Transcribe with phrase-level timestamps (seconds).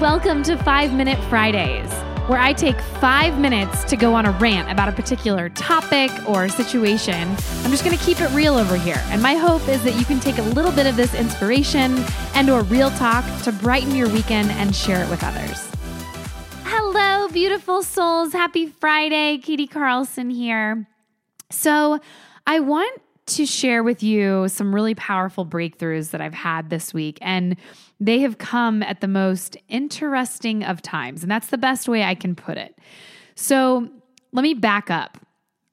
[0.00, 1.92] welcome to Five Minute Fridays,
[2.26, 6.48] where I take five minutes to go on a rant about a particular topic or
[6.48, 7.28] situation.
[7.64, 10.06] I'm just going to keep it real over here, and my hope is that you
[10.06, 12.02] can take a little bit of this inspiration
[12.34, 15.70] and/or real talk to brighten your weekend and share it with others.
[16.64, 18.32] Hello, beautiful souls!
[18.32, 20.88] Happy Friday, Katie Carlson here.
[21.50, 22.00] So,
[22.46, 27.18] I want to share with you some really powerful breakthroughs that I've had this week.
[27.20, 27.56] And
[28.00, 31.22] they have come at the most interesting of times.
[31.22, 32.76] And that's the best way I can put it.
[33.34, 33.88] So
[34.32, 35.18] let me back up.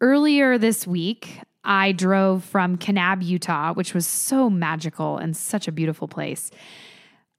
[0.00, 5.72] Earlier this week, I drove from Kanab, Utah, which was so magical and such a
[5.72, 6.50] beautiful place,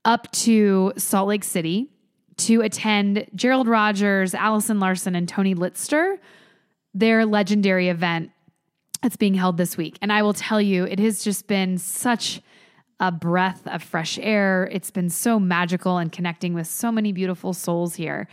[0.03, 1.90] up to Salt Lake City
[2.38, 6.17] to attend Gerald Rogers, Allison Larson, and Tony Litster,
[6.94, 8.31] their legendary event
[9.02, 9.98] that's being held this week.
[10.02, 12.42] And I will tell you, it has just been such
[13.00, 14.70] a breath of fresh air.
[14.72, 18.28] It's been so magical and connecting with so many beautiful souls here.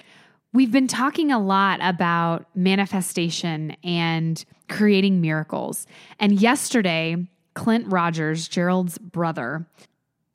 [0.53, 5.87] We've been talking a lot about manifestation and creating miracles.
[6.21, 9.67] And yesterday, Clint Rogers, Gerald's brother,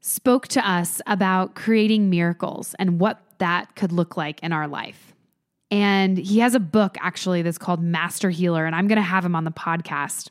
[0.01, 5.13] spoke to us about creating miracles and what that could look like in our life.
[5.69, 9.25] And he has a book actually that's called Master Healer, and I'm going to have
[9.25, 10.29] him on the podcast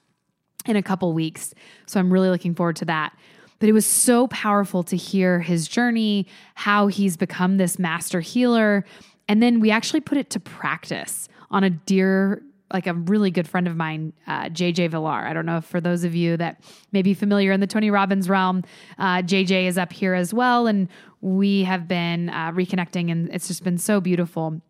[0.66, 1.54] in a couple weeks.
[1.86, 3.16] So I'm really looking forward to that.
[3.58, 8.84] But it was so powerful to hear his journey, how he's become this master healer.
[9.28, 13.48] And then we actually put it to practice on a dear, like a really good
[13.48, 15.26] friend of mine, uh, JJ Villar.
[15.26, 16.60] I don't know if for those of you that
[16.92, 18.62] may be familiar in the Tony Robbins realm,
[18.98, 20.66] uh, JJ is up here as well.
[20.66, 20.88] And
[21.22, 24.60] we have been uh, reconnecting, and it's just been so beautiful.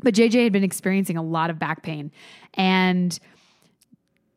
[0.00, 2.10] But JJ had been experiencing a lot of back pain.
[2.54, 3.18] And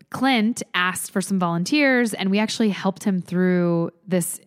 [0.10, 4.40] Clint asked for some volunteers, and we actually helped him through this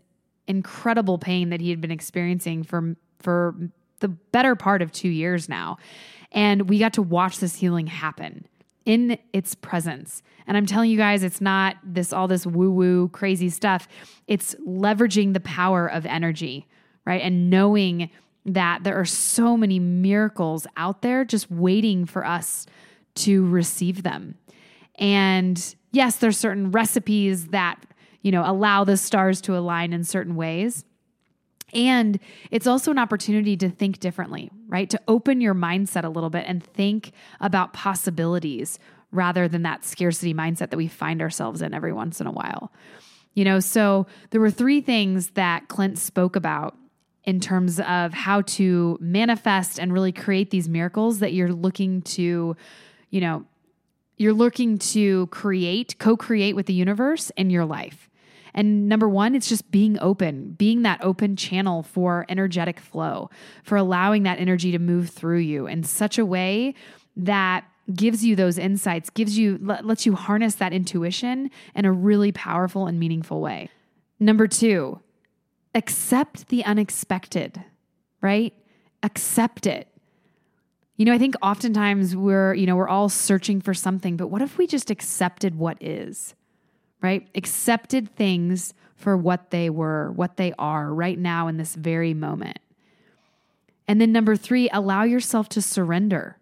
[0.47, 3.55] incredible pain that he had been experiencing for for
[4.01, 5.77] the better part of two years now.
[6.33, 8.47] And we got to watch this healing happen
[8.85, 10.23] in its presence.
[10.47, 13.89] And I'm telling you guys, it's not this all this woo woo crazy stuff.
[14.27, 16.67] It's leveraging the power of energy,
[17.05, 17.21] right?
[17.21, 18.11] And knowing
[18.49, 22.67] that there are so many miracles out there just waiting for us
[23.15, 24.37] to receive them.
[24.99, 27.85] And yes, there's certain recipes that,
[28.23, 30.85] you know, allow the stars to align in certain ways.
[31.75, 32.19] And
[32.51, 34.89] it's also an opportunity to think differently, right?
[34.91, 38.79] To open your mindset a little bit and think about possibilities
[39.13, 42.73] rather than that scarcity mindset that we find ourselves in every once in a while.
[43.35, 46.77] You know, so there were three things that Clint spoke about
[47.25, 52.57] in terms of how to manifest and really create these miracles that you're looking to,
[53.11, 53.45] you know,
[54.17, 58.09] you're looking to create, co create with the universe in your life.
[58.55, 63.31] And number one, it's just being open, being that open channel for energetic flow,
[63.63, 66.75] for allowing that energy to move through you in such a way
[67.17, 67.65] that
[67.95, 72.87] gives you those insights, gives you, lets you harness that intuition in a really powerful
[72.87, 73.71] and meaningful way.
[74.19, 75.01] Number two,
[75.79, 77.65] accept the unexpected,
[78.21, 78.53] right?
[79.05, 79.87] Accept it.
[80.97, 84.43] You know, I think oftentimes we're, you know, we're all searching for something, but what
[84.43, 86.35] if we just accepted what is,
[87.01, 87.29] right?
[87.37, 92.59] Accepted things for what they were, what they are right now in this very moment.
[93.87, 96.39] And then number three, allow yourself to surrender.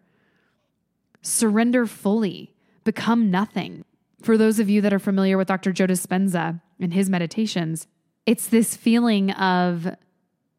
[1.21, 2.55] Surrender fully,
[2.85, 3.85] become nothing.
[4.23, 5.73] For those of you that are familiar with Dr.
[5.73, 7.87] Joe Dispenza and his meditations,
[8.27, 9.89] it's this feeling of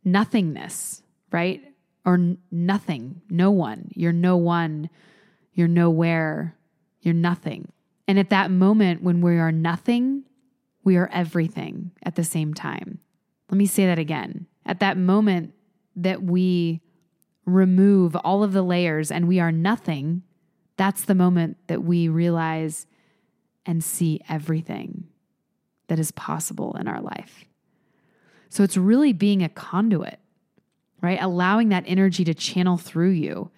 [0.03, 1.63] nothingness, right?
[2.07, 3.91] or nothing, no one.
[3.93, 4.89] You're no one,
[5.51, 6.55] you're nowhere,
[7.01, 7.67] you're nothing.
[8.07, 10.23] And at that moment when we are nothing,
[10.85, 12.99] we are everything at the same time.
[13.51, 14.47] Let me say that again.
[14.65, 15.53] At that moment
[15.97, 16.79] that we
[17.45, 20.23] remove all of the layers and we are nothing,
[20.77, 22.87] that's the moment that we realize
[23.65, 25.09] and see everything
[25.87, 27.43] that is possible in our life.
[28.49, 30.19] So it's really being a conduit
[31.01, 31.19] right?
[31.21, 33.51] Allowing that energy to channel through you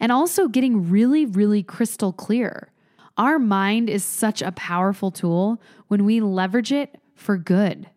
[0.00, 2.70] and also getting really, really crystal clear.
[3.16, 7.88] Our mind is such a powerful tool when we leverage it for good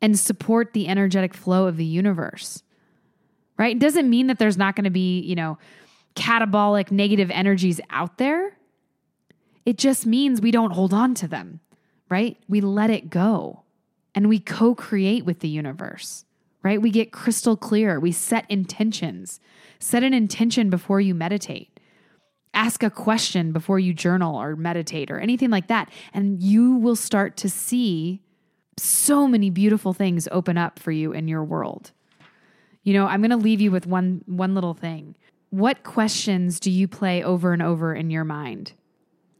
[0.00, 2.62] and support the energetic flow of the universe,
[3.58, 3.76] right?
[3.76, 5.58] It doesn't mean that there's not going to be, you know,
[6.14, 8.56] catabolic negative energies out there.
[9.66, 11.60] It just means we don't hold on to them,
[12.08, 12.36] right?
[12.48, 13.62] We let it go
[14.14, 16.24] and we co create with the universe
[16.62, 16.80] right?
[16.80, 17.98] We get crystal clear.
[17.98, 19.40] We set intentions.
[19.78, 21.80] Set an intention before you meditate.
[22.52, 25.90] Ask a question before you journal or meditate or anything like that.
[26.12, 28.20] And you will start to see
[28.76, 31.92] so many beautiful things open up for you in your world.
[32.82, 35.16] You know, I'm going to leave you with one one little thing.
[35.50, 38.72] What questions do you play over and over in your mind?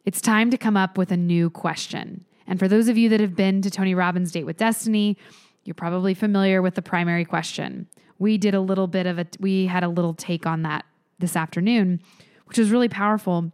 [0.05, 2.25] It's time to come up with a new question.
[2.51, 5.17] And for those of you that have been to Tony Robbins' Date with Destiny,
[5.65, 7.87] you're probably familiar with the primary question.
[8.19, 10.85] We did a little bit of a we had a little take on that
[11.21, 12.03] this afternoon,
[12.47, 13.53] which was really powerful.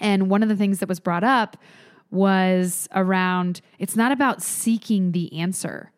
[0.00, 1.56] And one of the things that was brought up
[2.10, 5.92] was around it's not about seeking the answer.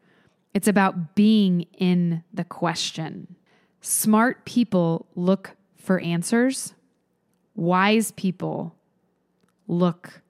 [0.52, 3.36] It's about being in the question.
[3.80, 6.74] Smart people look for answers.
[7.54, 8.74] Wise people
[9.68, 10.20] look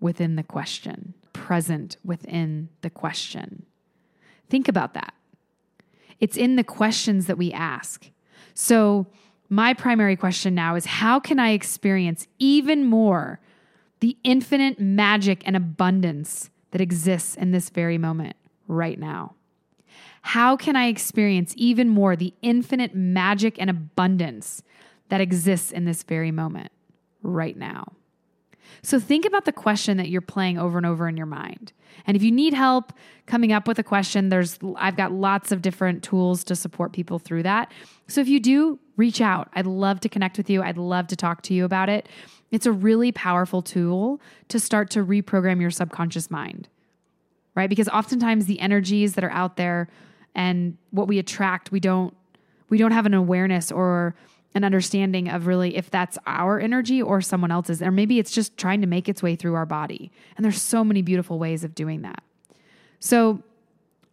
[0.00, 1.14] within the question,
[1.50, 3.66] present within the question.
[4.48, 5.14] Think about that.
[6.20, 8.08] It's in the questions that we ask.
[8.54, 9.08] So,
[9.48, 13.40] my primary question now is how can I experience even more
[13.98, 18.36] the infinite magic and abundance that exists in this very moment
[18.68, 19.34] right now?
[20.22, 24.62] How can I experience even more the infinite magic and abundance
[25.08, 26.70] that exists in this very moment
[27.24, 27.94] right now?
[28.82, 31.72] So think about the question that you're playing over and over in your mind.
[32.06, 32.92] And if you need help
[33.26, 37.18] coming up with a question, there's I've got lots of different tools to support people
[37.18, 37.72] through that.
[38.08, 39.48] So if you do, reach out.
[39.54, 40.62] I'd love to connect with you.
[40.62, 42.08] I'd love to talk to you about it.
[42.50, 46.68] It's a really powerful tool to start to reprogram your subconscious mind.
[47.54, 47.68] Right?
[47.68, 49.88] Because oftentimes the energies that are out there
[50.34, 52.14] and what we attract, we don't
[52.68, 54.14] we don't have an awareness or
[54.54, 58.56] an understanding of really if that's our energy or someone else's, or maybe it's just
[58.56, 60.10] trying to make its way through our body.
[60.36, 62.22] And there's so many beautiful ways of doing that.
[62.98, 63.42] So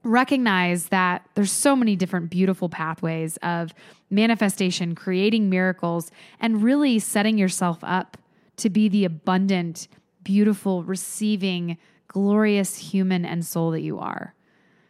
[0.04, 3.74] recognize that there's so many different beautiful pathways of
[4.10, 8.18] manifestation, creating miracles, and really setting yourself up
[8.58, 9.88] to be the abundant,
[10.24, 14.34] beautiful, receiving, glorious human and soul that you are.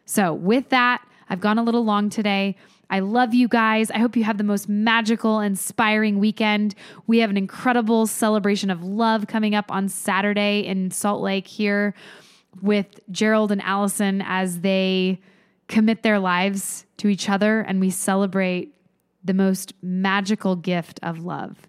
[0.04, 2.56] So, with that, I've gone a little long today.
[2.90, 3.90] I love you guys.
[3.90, 6.74] I hope you have the most magical, inspiring weekend.
[7.06, 11.94] We have an incredible celebration of love coming up on Saturday in Salt Lake here
[12.62, 15.20] with Gerald and Allison as they
[15.68, 18.74] commit their lives to each other and we celebrate
[19.22, 21.68] the most magical gift of love.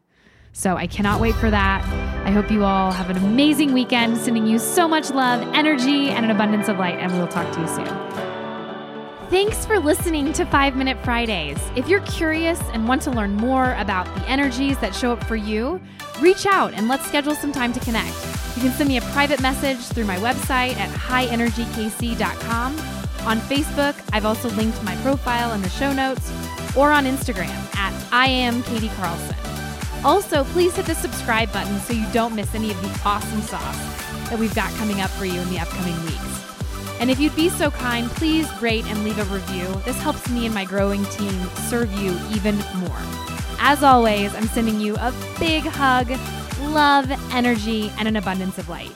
[0.53, 1.83] So I cannot wait for that.
[2.25, 6.25] I hope you all have an amazing weekend, sending you so much love, energy, and
[6.25, 8.28] an abundance of light, and we'll talk to you soon.
[9.29, 11.59] Thanks for listening to 5 Minute Fridays.
[11.75, 15.35] If you're curious and want to learn more about the energies that show up for
[15.35, 15.79] you,
[16.19, 18.15] reach out and let's schedule some time to connect.
[18.55, 22.79] You can send me a private message through my website at highenergykc.com.
[23.27, 26.33] On Facebook, I've also linked my profile in the show notes,
[26.75, 29.35] or on Instagram at I am Katie Carlson.
[30.03, 33.77] Also, please hit the subscribe button so you don't miss any of the awesome sauce
[34.31, 36.49] that we've got coming up for you in the upcoming weeks.
[37.00, 39.68] And if you'd be so kind, please rate and leave a review.
[39.86, 41.34] This helps me and my growing team
[41.69, 43.01] serve you even more.
[43.60, 46.10] As always, I'm sending you a big hug,
[46.62, 48.96] love, energy, and an abundance of light.